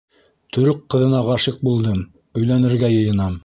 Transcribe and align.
—Төрөк 0.57 0.79
ҡыҙына 0.93 1.21
ғашиҡ 1.29 1.61
булдым, 1.69 2.03
өйләнергә 2.41 2.95
йыйынам. 2.99 3.39